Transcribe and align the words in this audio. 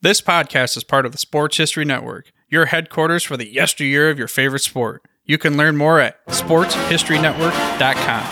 This 0.00 0.20
podcast 0.20 0.76
is 0.76 0.84
part 0.84 1.06
of 1.06 1.12
the 1.12 1.18
Sports 1.18 1.56
History 1.56 1.84
Network, 1.84 2.30
your 2.48 2.66
headquarters 2.66 3.24
for 3.24 3.36
the 3.36 3.52
yesteryear 3.52 4.10
of 4.10 4.18
your 4.18 4.28
favorite 4.28 4.62
sport. 4.62 5.02
You 5.24 5.38
can 5.38 5.56
learn 5.56 5.76
more 5.76 5.98
at 5.98 6.24
sportshistorynetwork.com. 6.26 8.22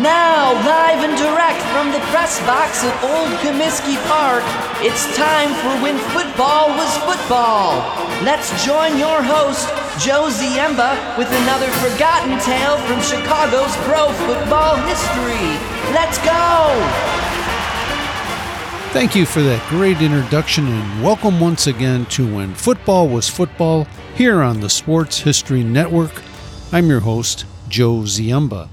Now, 0.00 0.56
live 0.64 1.04
and 1.04 1.12
direct 1.20 1.60
from 1.76 1.92
the 1.92 2.00
press 2.08 2.40
box 2.48 2.80
at 2.82 2.96
Old 3.04 3.28
Comiskey 3.44 4.00
Park, 4.08 4.40
it's 4.80 5.04
time 5.18 5.52
for 5.60 5.76
When 5.84 5.98
Football 6.16 6.70
Was 6.80 6.96
Football. 7.04 7.84
Let's 8.24 8.56
join 8.64 8.96
your 8.96 9.20
host, 9.20 9.68
Joe 10.00 10.32
Ziemba, 10.32 10.96
with 11.18 11.28
another 11.44 11.68
forgotten 11.84 12.40
tale 12.40 12.78
from 12.88 13.02
Chicago's 13.04 13.76
pro 13.84 14.08
football 14.24 14.76
history. 14.88 15.60
Let's 15.92 16.16
go! 16.24 17.09
Thank 18.92 19.14
you 19.14 19.24
for 19.24 19.40
that 19.42 19.68
great 19.68 20.02
introduction 20.02 20.66
and 20.66 21.04
welcome 21.04 21.38
once 21.38 21.68
again 21.68 22.06
to 22.06 22.34
When 22.34 22.52
Football 22.52 23.08
Was 23.08 23.28
Football 23.28 23.86
here 24.16 24.42
on 24.42 24.58
the 24.58 24.68
Sports 24.68 25.20
History 25.20 25.62
Network. 25.62 26.20
I'm 26.72 26.88
your 26.88 26.98
host, 26.98 27.46
Joe 27.68 27.98
Ziemba. 27.98 28.68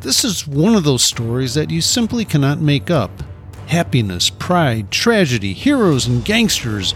This 0.00 0.24
is 0.24 0.48
one 0.48 0.74
of 0.74 0.84
those 0.84 1.04
stories 1.04 1.52
that 1.52 1.68
you 1.68 1.82
simply 1.82 2.24
cannot 2.24 2.62
make 2.62 2.90
up. 2.90 3.10
Happiness, 3.66 4.30
pride, 4.30 4.90
tragedy, 4.90 5.52
heroes, 5.52 6.06
and 6.06 6.24
gangsters 6.24 6.94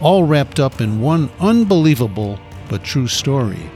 all 0.00 0.24
wrapped 0.24 0.58
up 0.58 0.80
in 0.80 1.02
one 1.02 1.28
unbelievable 1.40 2.40
but 2.70 2.82
true 2.82 3.06
story. 3.06 3.70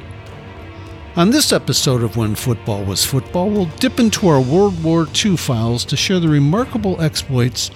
On 1.15 1.29
this 1.29 1.53
episode 1.53 2.03
of 2.03 2.17
When 2.17 2.35
Football 2.35 2.85
Was 2.85 3.05
Football, 3.05 3.51
we'll 3.51 3.67
dip 3.67 4.01
into 4.01 4.29
our 4.29 4.41
World 4.41 4.83
War 4.83 5.07
II 5.15 5.37
files 5.37 5.85
to 5.85 5.95
share 5.95 6.19
the 6.19 6.29
remarkable 6.31 6.99
exploits 7.03 7.71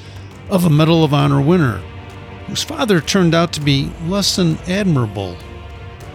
of 0.48 0.64
a 0.64 0.70
Medal 0.70 1.04
of 1.04 1.12
Honor 1.12 1.42
winner, 1.42 1.82
whose 2.46 2.62
father 2.62 2.98
turned 2.98 3.34
out 3.34 3.52
to 3.52 3.60
be 3.60 3.92
less 4.06 4.36
than 4.36 4.56
admirable. 4.66 5.37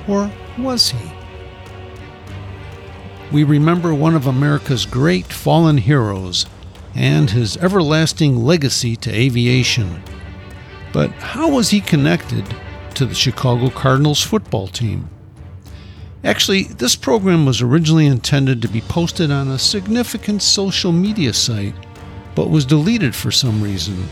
Or 0.08 0.32
was 0.58 0.90
he? 0.90 1.12
We 3.32 3.44
remember 3.44 3.94
one 3.94 4.16
of 4.16 4.26
America's 4.26 4.88
great 4.88 5.32
fallen 5.32 5.78
heroes 5.78 6.48
and 6.96 7.30
his 7.30 7.56
everlasting 7.58 8.38
legacy 8.38 8.96
to 8.96 9.14
aviation. 9.14 10.02
But 10.92 11.12
how 11.12 11.52
was 11.52 11.70
he 11.70 11.82
connected 11.82 12.46
to 12.96 13.06
the 13.06 13.14
Chicago 13.14 13.70
Cardinals 13.70 14.24
football 14.24 14.66
team? 14.68 15.08
Actually, 16.24 16.64
this 16.64 16.96
program 16.96 17.46
was 17.48 17.62
originally 17.62 18.06
intended 18.06 18.62
to 18.62 18.68
be 18.68 18.82
posted 18.82 19.32
on 19.32 19.48
a 19.50 19.58
significant 19.58 20.42
social 20.42 20.92
media 20.92 21.34
site, 21.34 21.74
but 22.36 22.52
was 22.52 22.64
deleted 22.64 23.16
for 23.16 23.32
some 23.32 23.62
reason. 23.62 24.08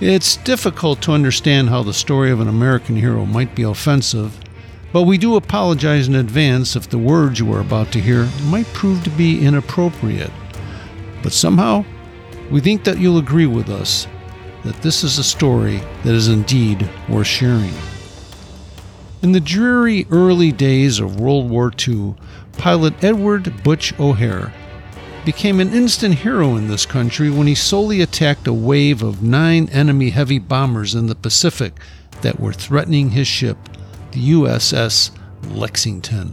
It's 0.00 0.38
difficult 0.38 1.02
to 1.02 1.12
understand 1.12 1.68
how 1.68 1.82
the 1.82 1.92
story 1.92 2.30
of 2.30 2.40
an 2.40 2.48
American 2.48 2.96
hero 2.96 3.26
might 3.26 3.54
be 3.54 3.64
offensive, 3.64 4.38
but 4.90 5.02
we 5.02 5.18
do 5.18 5.36
apologize 5.36 6.08
in 6.08 6.14
advance 6.14 6.76
if 6.76 6.88
the 6.88 6.96
words 6.96 7.38
you 7.38 7.52
are 7.52 7.60
about 7.60 7.92
to 7.92 8.00
hear 8.00 8.26
might 8.44 8.66
prove 8.68 9.04
to 9.04 9.10
be 9.10 9.44
inappropriate. 9.44 10.30
But 11.22 11.32
somehow, 11.32 11.84
we 12.50 12.60
think 12.62 12.84
that 12.84 12.98
you'll 12.98 13.18
agree 13.18 13.46
with 13.46 13.68
us 13.68 14.06
that 14.64 14.80
this 14.80 15.04
is 15.04 15.18
a 15.18 15.24
story 15.24 15.82
that 16.04 16.14
is 16.14 16.28
indeed 16.28 16.88
worth 17.08 17.26
sharing. 17.26 17.74
In 19.20 19.32
the 19.32 19.40
dreary 19.40 20.06
early 20.12 20.52
days 20.52 21.00
of 21.00 21.18
World 21.18 21.50
War 21.50 21.72
II, 21.88 22.14
pilot 22.56 23.02
Edward 23.02 23.64
Butch 23.64 23.92
O'Hare 23.98 24.52
became 25.24 25.58
an 25.58 25.72
instant 25.72 26.14
hero 26.14 26.54
in 26.54 26.68
this 26.68 26.86
country 26.86 27.28
when 27.28 27.48
he 27.48 27.54
solely 27.56 28.00
attacked 28.00 28.46
a 28.46 28.52
wave 28.52 29.02
of 29.02 29.20
nine 29.20 29.68
enemy 29.70 30.10
heavy 30.10 30.38
bombers 30.38 30.94
in 30.94 31.08
the 31.08 31.16
Pacific 31.16 31.80
that 32.20 32.38
were 32.38 32.52
threatening 32.52 33.10
his 33.10 33.26
ship, 33.26 33.58
the 34.12 34.30
USS 34.30 35.10
Lexington. 35.50 36.30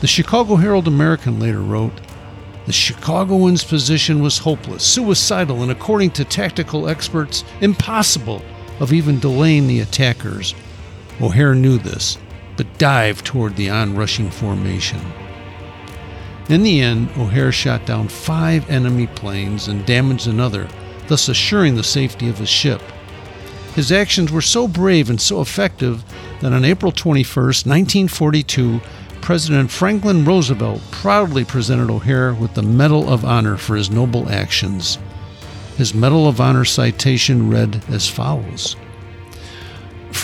The 0.00 0.08
Chicago 0.08 0.56
Herald 0.56 0.88
American 0.88 1.38
later 1.38 1.60
wrote, 1.60 2.00
the 2.66 2.72
Chicagoans' 2.72 3.62
position 3.62 4.20
was 4.20 4.38
hopeless, 4.38 4.82
suicidal, 4.82 5.62
and 5.62 5.70
according 5.70 6.10
to 6.12 6.24
tactical 6.24 6.88
experts, 6.88 7.44
impossible 7.60 8.42
of 8.80 8.92
even 8.92 9.20
delaying 9.20 9.68
the 9.68 9.78
attackers. 9.78 10.56
O'Hare 11.20 11.54
knew 11.54 11.78
this, 11.78 12.18
but 12.56 12.78
dived 12.78 13.24
toward 13.24 13.54
the 13.56 13.70
onrushing 13.70 14.30
formation. 14.30 15.00
In 16.48 16.62
the 16.62 16.80
end, 16.80 17.08
O'Hare 17.16 17.52
shot 17.52 17.86
down 17.86 18.08
five 18.08 18.68
enemy 18.68 19.06
planes 19.06 19.68
and 19.68 19.86
damaged 19.86 20.26
another, 20.26 20.68
thus 21.06 21.28
assuring 21.28 21.76
the 21.76 21.84
safety 21.84 22.28
of 22.28 22.38
his 22.38 22.48
ship. 22.48 22.82
His 23.74 23.90
actions 23.90 24.30
were 24.30 24.42
so 24.42 24.68
brave 24.68 25.08
and 25.08 25.20
so 25.20 25.40
effective 25.40 26.04
that 26.40 26.52
on 26.52 26.64
April 26.64 26.92
21, 26.92 27.24
1942, 27.24 28.80
President 29.20 29.70
Franklin 29.70 30.24
Roosevelt 30.24 30.82
proudly 30.90 31.44
presented 31.44 31.90
O'Hare 31.90 32.34
with 32.34 32.54
the 32.54 32.62
Medal 32.62 33.08
of 33.08 33.24
Honor 33.24 33.56
for 33.56 33.74
his 33.76 33.90
noble 33.90 34.28
actions. 34.28 34.98
His 35.76 35.94
Medal 35.94 36.28
of 36.28 36.40
Honor 36.40 36.64
citation 36.64 37.50
read 37.50 37.82
as 37.88 38.08
follows 38.08 38.76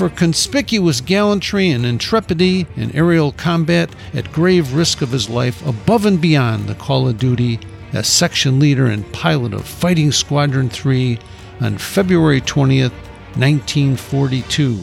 for 0.00 0.08
conspicuous 0.08 1.02
gallantry 1.02 1.68
and 1.68 1.84
intrepidity 1.84 2.66
in 2.74 2.90
aerial 2.96 3.32
combat 3.32 3.94
at 4.14 4.32
grave 4.32 4.72
risk 4.72 5.02
of 5.02 5.12
his 5.12 5.28
life 5.28 5.62
above 5.66 6.06
and 6.06 6.22
beyond 6.22 6.66
the 6.66 6.74
call 6.74 7.06
of 7.06 7.18
duty 7.18 7.60
as 7.92 8.08
section 8.08 8.58
leader 8.58 8.86
and 8.86 9.12
pilot 9.12 9.52
of 9.52 9.62
Fighting 9.62 10.10
Squadron 10.10 10.70
3 10.70 11.18
on 11.60 11.76
February 11.76 12.40
20th, 12.40 12.94
1942. 13.36 14.78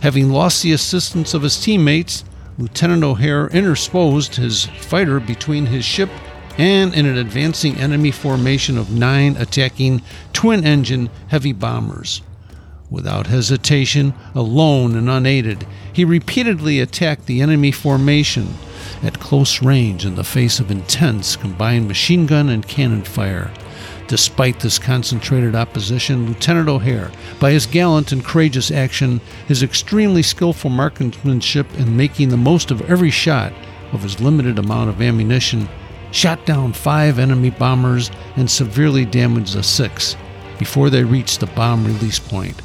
Having 0.00 0.30
lost 0.30 0.62
the 0.62 0.72
assistance 0.72 1.34
of 1.34 1.42
his 1.42 1.62
teammates, 1.62 2.24
Lieutenant 2.56 3.04
O'Hare 3.04 3.48
interposed 3.48 4.36
his 4.36 4.64
fighter 4.64 5.20
between 5.20 5.66
his 5.66 5.84
ship 5.84 6.08
and 6.56 6.94
in 6.94 7.04
an 7.04 7.18
advancing 7.18 7.76
enemy 7.76 8.10
formation 8.10 8.78
of 8.78 8.90
nine 8.90 9.36
attacking 9.36 10.00
twin 10.32 10.64
engine 10.64 11.10
heavy 11.28 11.52
bombers. 11.52 12.22
Without 12.92 13.28
hesitation, 13.28 14.12
alone 14.34 14.94
and 14.94 15.08
unaided, 15.08 15.66
he 15.90 16.04
repeatedly 16.04 16.78
attacked 16.78 17.24
the 17.24 17.40
enemy 17.40 17.70
formation 17.70 18.46
at 19.02 19.18
close 19.18 19.62
range 19.62 20.04
in 20.04 20.14
the 20.14 20.22
face 20.22 20.60
of 20.60 20.70
intense 20.70 21.34
combined 21.34 21.88
machine 21.88 22.26
gun 22.26 22.50
and 22.50 22.68
cannon 22.68 23.02
fire. 23.02 23.50
Despite 24.08 24.60
this 24.60 24.78
concentrated 24.78 25.54
opposition, 25.54 26.26
Lieutenant 26.26 26.68
O'Hare, 26.68 27.10
by 27.40 27.52
his 27.52 27.64
gallant 27.64 28.12
and 28.12 28.22
courageous 28.22 28.70
action, 28.70 29.22
his 29.48 29.62
extremely 29.62 30.22
skillful 30.22 30.68
marksmanship 30.68 31.66
in 31.78 31.96
making 31.96 32.28
the 32.28 32.36
most 32.36 32.70
of 32.70 32.82
every 32.90 33.10
shot 33.10 33.54
of 33.92 34.02
his 34.02 34.20
limited 34.20 34.58
amount 34.58 34.90
of 34.90 35.00
ammunition, 35.00 35.66
shot 36.10 36.44
down 36.44 36.74
five 36.74 37.18
enemy 37.18 37.48
bombers 37.48 38.10
and 38.36 38.50
severely 38.50 39.06
damaged 39.06 39.54
the 39.54 39.62
sixth 39.62 40.14
before 40.58 40.90
they 40.90 41.02
reached 41.02 41.40
the 41.40 41.46
bomb 41.46 41.86
release 41.86 42.18
point. 42.18 42.60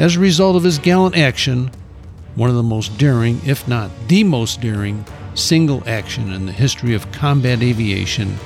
As 0.00 0.16
a 0.16 0.20
result 0.20 0.56
of 0.56 0.62
his 0.62 0.78
gallant 0.78 1.14
action, 1.14 1.70
one 2.34 2.48
of 2.48 2.56
the 2.56 2.62
most 2.62 2.96
daring, 2.96 3.38
if 3.44 3.68
not 3.68 3.90
the 4.08 4.24
most 4.24 4.62
daring, 4.62 5.04
single 5.34 5.82
action 5.86 6.32
in 6.32 6.46
the 6.46 6.52
history 6.52 6.94
of 6.94 7.12
combat 7.12 7.62
aviation, 7.62 8.36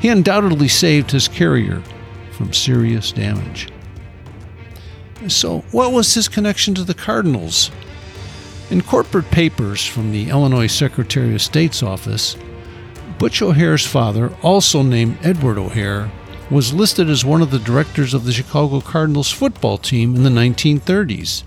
he 0.00 0.10
undoubtedly 0.10 0.68
saved 0.68 1.10
his 1.10 1.26
carrier 1.26 1.82
from 2.32 2.52
serious 2.52 3.10
damage. 3.10 3.70
So, 5.28 5.60
what 5.72 5.92
was 5.92 6.12
his 6.12 6.28
connection 6.28 6.74
to 6.74 6.84
the 6.84 6.92
Cardinals? 6.92 7.70
In 8.68 8.82
corporate 8.82 9.30
papers 9.30 9.86
from 9.86 10.12
the 10.12 10.28
Illinois 10.28 10.66
Secretary 10.66 11.34
of 11.34 11.40
State's 11.40 11.82
office, 11.82 12.36
Butch 13.18 13.40
O'Hare's 13.40 13.86
father, 13.86 14.30
also 14.42 14.82
named 14.82 15.16
Edward 15.22 15.56
O'Hare, 15.56 16.10
was 16.50 16.72
listed 16.72 17.10
as 17.10 17.24
one 17.24 17.42
of 17.42 17.50
the 17.50 17.58
directors 17.58 18.14
of 18.14 18.24
the 18.24 18.32
Chicago 18.32 18.80
Cardinals 18.80 19.30
football 19.30 19.76
team 19.76 20.14
in 20.16 20.22
the 20.22 20.30
1930s. 20.30 21.42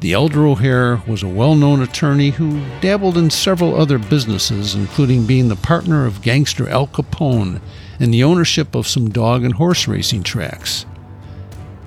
The 0.00 0.12
elder 0.12 0.46
O'Hare 0.46 0.96
was 1.06 1.22
a 1.22 1.28
well 1.28 1.54
known 1.54 1.80
attorney 1.80 2.30
who 2.30 2.62
dabbled 2.82 3.16
in 3.16 3.30
several 3.30 3.74
other 3.74 3.98
businesses, 3.98 4.74
including 4.74 5.24
being 5.24 5.48
the 5.48 5.56
partner 5.56 6.04
of 6.04 6.20
gangster 6.20 6.68
Al 6.68 6.86
Capone 6.86 7.62
and 7.98 8.12
the 8.12 8.24
ownership 8.24 8.74
of 8.74 8.86
some 8.86 9.08
dog 9.08 9.44
and 9.44 9.54
horse 9.54 9.88
racing 9.88 10.22
tracks. 10.22 10.84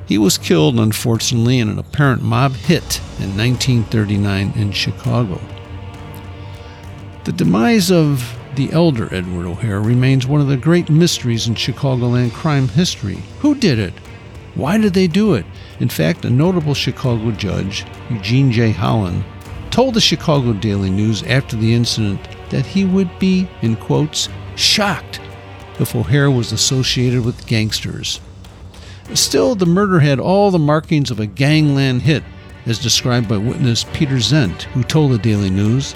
He 0.08 0.18
was 0.18 0.38
killed, 0.38 0.80
unfortunately, 0.80 1.60
in 1.60 1.70
an 1.70 1.78
apparent 1.78 2.24
mob 2.24 2.54
hit 2.54 3.00
in 3.20 3.38
1939 3.38 4.54
in 4.56 4.72
Chicago. 4.72 5.40
The 7.26 7.34
demise 7.34 7.92
of 7.92 8.37
the 8.58 8.72
elder 8.74 9.08
Edward 9.14 9.46
O'Hare 9.46 9.80
remains 9.80 10.26
one 10.26 10.42
of 10.42 10.48
the 10.48 10.58
great 10.58 10.90
mysteries 10.90 11.48
in 11.48 11.54
Chicagoland 11.54 12.34
crime 12.34 12.68
history. 12.68 13.20
Who 13.40 13.54
did 13.54 13.78
it? 13.78 13.94
Why 14.56 14.80
did 14.80 14.96
they 14.96 15.06
do 15.06 15.36
it? 15.36 15.46
In 15.80 15.90
fact, 15.90 16.26
a 16.26 16.30
notable 16.32 16.74
Chicago 16.74 17.30
judge, 17.30 17.86
Eugene 18.10 18.52
J. 18.52 18.72
Holland, 18.72 19.24
told 19.70 19.94
the 19.94 20.02
Chicago 20.02 20.54
Daily 20.54 20.90
News 20.90 21.22
after 21.24 21.56
the 21.56 21.72
incident 21.72 22.20
that 22.50 22.66
he 22.66 22.84
would 22.84 23.20
be, 23.20 23.48
in 23.62 23.76
quotes, 23.76 24.28
shocked 24.56 25.22
if 25.80 25.96
O'Hare 25.96 26.32
was 26.32 26.52
associated 26.52 27.24
with 27.24 27.46
gangsters. 27.46 28.20
Still, 29.14 29.54
the 29.54 29.68
murder 29.68 30.00
had 30.00 30.20
all 30.20 30.50
the 30.50 30.58
markings 30.58 31.12
of 31.12 31.20
a 31.20 31.28
gangland 31.28 32.02
hit, 32.02 32.24
as 32.66 32.80
described 32.80 33.30
by 33.30 33.38
witness 33.38 33.86
Peter 33.94 34.20
Zent, 34.20 34.64
who 34.64 34.84
told 34.84 35.12
the 35.12 35.20
Daily 35.20 35.52
News. 35.52 35.94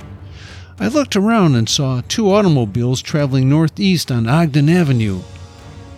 I 0.81 0.87
looked 0.87 1.15
around 1.15 1.53
and 1.53 1.69
saw 1.69 2.01
two 2.07 2.31
automobiles 2.31 3.03
traveling 3.03 3.47
northeast 3.47 4.11
on 4.11 4.27
Ogden 4.27 4.67
Avenue. 4.67 5.19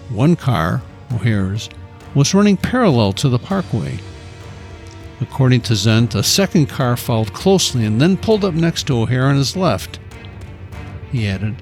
One 0.09 0.35
car, 0.35 0.81
O'Hare's, 1.09 1.69
was 2.13 2.33
running 2.33 2.57
parallel 2.57 3.13
to 3.13 3.29
the 3.29 3.39
parkway. 3.39 3.99
According 5.21 5.61
to 5.61 5.75
Zent, 5.75 6.15
a 6.15 6.21
second 6.21 6.65
car 6.65 6.97
followed 6.97 7.31
closely 7.31 7.85
and 7.85 8.01
then 8.01 8.17
pulled 8.17 8.43
up 8.43 8.55
next 8.55 8.87
to 8.87 8.97
O'Hare 8.97 9.27
on 9.27 9.37
his 9.37 9.55
left. 9.55 10.01
He 11.13 11.29
added, 11.29 11.55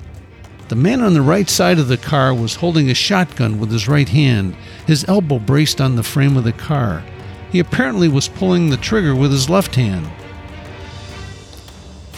The 0.69 0.75
man 0.75 1.01
on 1.01 1.13
the 1.13 1.21
right 1.21 1.47
side 1.47 1.77
of 1.77 1.89
the 1.89 1.97
car 1.97 2.33
was 2.33 2.55
holding 2.55 2.89
a 2.89 2.95
shotgun 2.95 3.59
with 3.59 3.71
his 3.71 3.87
right 3.87 4.09
hand, 4.09 4.55
his 4.87 5.05
elbow 5.07 5.37
braced 5.37 5.79
on 5.79 5.95
the 5.95 6.01
frame 6.01 6.37
of 6.37 6.43
the 6.43 6.53
car. 6.53 7.03
He 7.51 7.59
apparently 7.59 8.07
was 8.07 8.27
pulling 8.27 8.71
the 8.71 8.77
trigger 8.77 9.15
with 9.15 9.31
his 9.31 9.47
left 9.47 9.75
hand. 9.75 10.09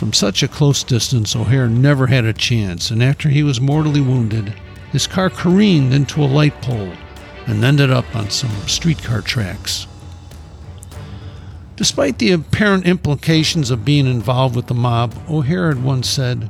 From 0.03 0.11
such 0.11 0.43
a 0.43 0.49
close 0.49 0.83
distance, 0.83 1.33
O'Hare 1.33 1.69
never 1.69 2.07
had 2.07 2.25
a 2.25 2.33
chance, 2.33 2.91
and 2.91 3.01
after 3.01 3.29
he 3.29 3.41
was 3.41 3.61
mortally 3.61 4.01
wounded, 4.01 4.53
his 4.91 5.07
car 5.07 5.29
careened 5.29 5.93
into 5.93 6.21
a 6.21 6.25
light 6.25 6.61
pole 6.61 6.91
and 7.47 7.63
ended 7.63 7.89
up 7.89 8.13
on 8.13 8.29
some 8.29 8.51
streetcar 8.67 9.21
tracks. 9.21 9.87
Despite 11.77 12.17
the 12.17 12.33
apparent 12.33 12.85
implications 12.85 13.71
of 13.71 13.85
being 13.85 14.05
involved 14.05 14.57
with 14.57 14.67
the 14.67 14.73
mob, 14.73 15.15
O'Hare 15.29 15.69
had 15.69 15.81
once 15.81 16.09
said, 16.09 16.49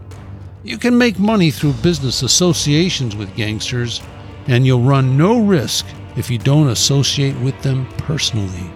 You 0.63 0.79
can 0.79 0.97
make 0.97 1.19
money 1.19 1.51
through 1.51 1.73
business 1.73 2.23
associations 2.23 3.15
with 3.15 3.35
gangsters, 3.35 4.01
and 4.47 4.65
you'll 4.65 4.81
run 4.81 5.15
no 5.15 5.39
risk 5.39 5.85
if 6.15 6.31
you 6.31 6.39
don't 6.39 6.69
associate 6.69 7.39
with 7.39 7.61
them 7.61 7.85
personally. 7.99 8.71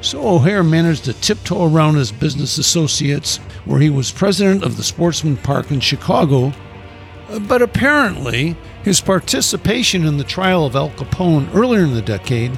So 0.00 0.26
O'Hare 0.26 0.62
managed 0.62 1.04
to 1.04 1.12
tiptoe 1.14 1.72
around 1.72 1.96
his 1.96 2.12
business 2.12 2.58
associates, 2.58 3.38
where 3.64 3.80
he 3.80 3.90
was 3.90 4.12
president 4.12 4.62
of 4.62 4.76
the 4.76 4.82
Sportsman 4.82 5.36
Park 5.36 5.70
in 5.70 5.80
Chicago. 5.80 6.52
Uh, 7.28 7.38
but 7.40 7.62
apparently, 7.62 8.56
his 8.84 9.00
participation 9.00 10.04
in 10.04 10.16
the 10.16 10.24
trial 10.24 10.64
of 10.64 10.76
Al 10.76 10.90
Capone 10.90 11.52
earlier 11.54 11.82
in 11.82 11.94
the 11.94 12.02
decade 12.02 12.56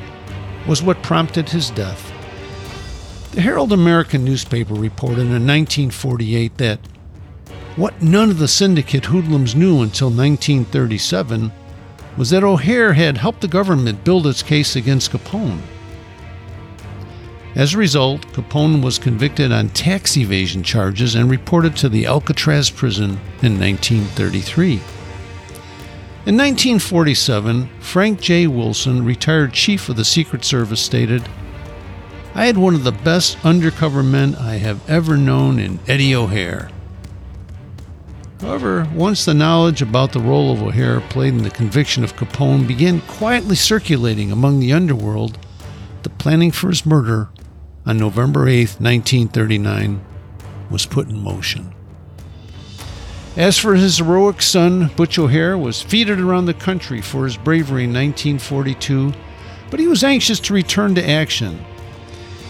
was 0.67 0.83
what 0.83 1.03
prompted 1.03 1.49
his 1.49 1.71
death. 1.71 2.13
The 3.33 3.41
Herald 3.41 3.73
American 3.73 4.25
newspaper 4.25 4.75
reported 4.75 5.21
in 5.21 5.47
1948 5.47 6.59
that 6.59 6.81
what 7.77 8.03
none 8.03 8.31
of 8.31 8.39
the 8.39 8.49
syndicate 8.49 9.05
hoodlums 9.05 9.55
knew 9.55 9.83
until 9.83 10.09
1937 10.09 11.53
was 12.17 12.31
that 12.31 12.43
O'Hare 12.43 12.93
had 12.93 13.17
helped 13.17 13.41
the 13.41 13.49
government 13.49 14.03
build 14.03 14.27
its 14.27 14.43
case 14.43 14.75
against 14.75 15.13
Capone. 15.13 15.61
As 17.55 17.75
a 17.75 17.79
result, 17.79 18.27
Capone 18.33 18.83
was 18.83 18.99
convicted 18.99 19.51
on 19.53 19.71
tax 19.71 20.17
evasion 20.17 20.63
charges 20.63 21.15
and 21.15 21.31
reported 21.31 21.77
to 21.77 21.89
the 21.89 22.07
Alcatraz 22.07 22.71
prison 22.71 23.19
in 23.43 23.59
1933. 23.59 24.81
In 26.27 26.37
1947, 26.37 27.71
Frank 27.81 28.21
J. 28.21 28.47
Wilson, 28.47 29.05
retired 29.05 29.55
chief 29.55 29.89
of 29.89 29.97
the 29.97 30.05
Secret 30.05 30.45
Service, 30.45 30.81
stated, 30.81 31.27
I 32.35 32.45
had 32.45 32.59
one 32.59 32.75
of 32.75 32.85
the 32.85 32.93
best 32.93 33.43
undercover 33.45 34.03
men 34.03 34.35
I 34.35 34.57
have 34.57 34.89
ever 34.89 35.17
known 35.17 35.59
in 35.59 35.81
Eddie 35.89 36.15
O'Hare. 36.15 36.69
However, 38.43 38.87
once 38.95 39.25
the 39.25 39.35
knowledge 39.35 39.83
about 39.83 40.13
the 40.13 40.21
role 40.21 40.53
of 40.53 40.63
O'Hare 40.63 41.01
played 41.01 41.33
in 41.33 41.43
the 41.43 41.51
conviction 41.51 42.05
of 42.05 42.15
Capone 42.15 42.69
began 42.69 43.01
quietly 43.01 43.57
circulating 43.57 44.31
among 44.31 44.61
the 44.61 44.73
underworld, 44.73 45.39
the 46.03 46.11
planning 46.11 46.51
for 46.51 46.69
his 46.69 46.87
murder 46.87 47.29
on 47.87 47.99
November 47.99 48.49
8, 48.49 48.81
1939, 48.81 50.05
was 50.71 50.87
put 50.87 51.09
in 51.09 51.19
motion. 51.19 51.75
As 53.37 53.57
for 53.57 53.77
his 53.77 53.99
heroic 53.99 54.43
son, 54.43 54.91
Butch 54.97 55.19
O'Hare 55.19 55.57
was 55.57 55.81
feted 55.81 56.19
around 56.19 56.47
the 56.47 56.55
country 56.55 57.01
for 57.01 57.25
his 57.25 57.37
bravery 57.37 57.85
in 57.85 57.93
1942, 57.93 59.13
but 59.71 59.79
he 59.79 59.87
was 59.87 60.03
anxious 60.03 60.41
to 60.41 60.55
return 60.55 60.95
to 60.97 61.09
action. 61.09 61.65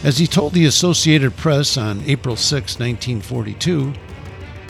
As 0.03 0.17
he 0.17 0.27
told 0.27 0.55
the 0.55 0.67
Associated 0.67 1.37
Press 1.37 1.77
on 1.77 2.03
April 2.07 2.37
6, 2.37 2.79
1942, 2.79 3.93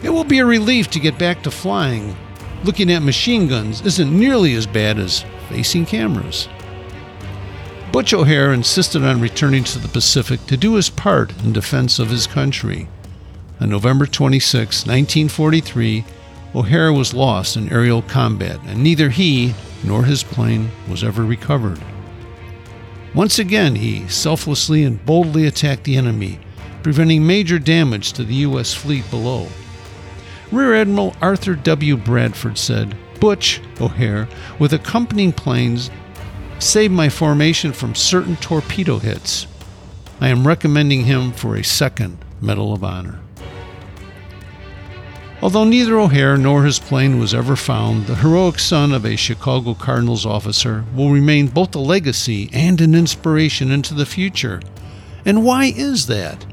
it 0.02 0.10
will 0.10 0.24
be 0.24 0.38
a 0.38 0.44
relief 0.44 0.90
to 0.90 1.00
get 1.00 1.18
back 1.18 1.42
to 1.42 1.50
flying. 1.50 2.16
Looking 2.64 2.90
at 2.90 3.02
machine 3.02 3.46
guns 3.46 3.80
isn't 3.82 4.18
nearly 4.18 4.54
as 4.54 4.66
bad 4.66 4.98
as 4.98 5.24
facing 5.48 5.86
cameras. 5.86 6.48
Butch 7.98 8.14
O'Hare 8.14 8.52
insisted 8.52 9.02
on 9.02 9.20
returning 9.20 9.64
to 9.64 9.80
the 9.80 9.88
Pacific 9.88 10.46
to 10.46 10.56
do 10.56 10.76
his 10.76 10.88
part 10.88 11.36
in 11.42 11.52
defense 11.52 11.98
of 11.98 12.10
his 12.10 12.28
country. 12.28 12.86
On 13.58 13.68
November 13.68 14.06
26, 14.06 14.86
1943, 14.86 16.04
O'Hare 16.54 16.92
was 16.92 17.12
lost 17.12 17.56
in 17.56 17.72
aerial 17.72 18.02
combat, 18.02 18.60
and 18.66 18.84
neither 18.84 19.10
he 19.10 19.52
nor 19.82 20.04
his 20.04 20.22
plane 20.22 20.70
was 20.88 21.02
ever 21.02 21.24
recovered. 21.24 21.80
Once 23.16 23.40
again, 23.40 23.74
he 23.74 24.06
selflessly 24.06 24.84
and 24.84 25.04
boldly 25.04 25.44
attacked 25.46 25.82
the 25.82 25.96
enemy, 25.96 26.38
preventing 26.84 27.26
major 27.26 27.58
damage 27.58 28.12
to 28.12 28.22
the 28.22 28.34
U.S. 28.46 28.72
fleet 28.72 29.10
below. 29.10 29.48
Rear 30.52 30.76
Admiral 30.76 31.16
Arthur 31.20 31.56
W. 31.56 31.96
Radford 31.96 32.58
said, 32.58 32.96
Butch 33.18 33.60
O'Hare, 33.80 34.28
with 34.60 34.72
accompanying 34.72 35.32
planes, 35.32 35.90
saved 36.58 36.92
my 36.92 37.08
formation 37.08 37.72
from 37.72 37.94
certain 37.94 38.36
torpedo 38.36 38.98
hits. 38.98 39.46
I 40.20 40.28
am 40.28 40.46
recommending 40.46 41.04
him 41.04 41.32
for 41.32 41.56
a 41.56 41.64
second 41.64 42.18
Medal 42.40 42.72
of 42.72 42.82
Honor. 42.82 43.20
Although 45.40 45.64
neither 45.64 45.96
O'Hare 45.96 46.36
nor 46.36 46.64
his 46.64 46.80
plane 46.80 47.20
was 47.20 47.32
ever 47.32 47.54
found, 47.54 48.06
the 48.06 48.16
heroic 48.16 48.58
son 48.58 48.92
of 48.92 49.04
a 49.04 49.14
Chicago 49.14 49.74
Cardinals 49.74 50.26
officer 50.26 50.84
will 50.94 51.10
remain 51.10 51.46
both 51.46 51.74
a 51.76 51.78
legacy 51.78 52.50
and 52.52 52.80
an 52.80 52.96
inspiration 52.96 53.70
into 53.70 53.94
the 53.94 54.06
future. 54.06 54.60
And 55.24 55.44
why 55.44 55.66
is 55.66 56.08
that? 56.08 56.44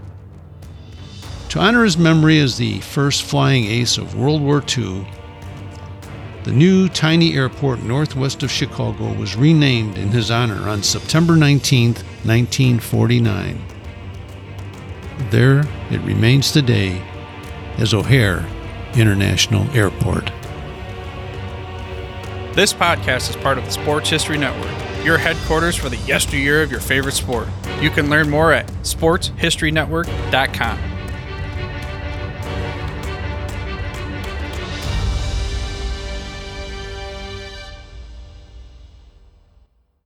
To 1.50 1.60
honor 1.60 1.84
his 1.84 1.98
memory 1.98 2.38
as 2.40 2.58
the 2.58 2.80
first 2.82 3.24
flying 3.24 3.66
ace 3.66 3.98
of 3.98 4.14
World 4.14 4.44
War 4.44 4.64
II, 4.78 5.08
the 6.46 6.52
new 6.52 6.88
tiny 6.88 7.36
airport 7.36 7.82
northwest 7.82 8.44
of 8.44 8.52
Chicago 8.52 9.12
was 9.14 9.36
renamed 9.36 9.98
in 9.98 10.10
his 10.10 10.30
honor 10.30 10.70
on 10.70 10.84
September 10.84 11.36
19, 11.36 11.96
1949. 11.96 13.60
There 15.32 15.64
it 15.90 16.02
remains 16.02 16.52
today 16.52 17.02
as 17.80 17.96
O'Hare 17.96 18.46
International 18.94 19.68
Airport. 19.76 20.32
This 22.54 22.74
podcast 22.74 23.32
is 23.32 23.36
part 23.38 23.58
of 23.58 23.66
the 23.66 23.72
Sports 23.72 24.12
History 24.12 24.38
Network, 24.38 25.04
your 25.04 25.18
headquarters 25.18 25.76
for 25.76 25.90
the 25.90 25.98
yesteryear 25.98 26.62
of 26.62 26.70
your 26.70 26.80
favorite 26.80 27.16
sport. 27.16 27.48
You 27.82 27.90
can 27.90 28.12
learn 28.12 28.30
more 28.30 28.54
at 28.54 28.68
sportshistorynetwork.com. 28.84 30.95